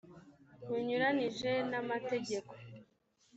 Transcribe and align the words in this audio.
bunyuranije 0.67 1.51
n 1.69 1.71
amategeko 1.81 2.53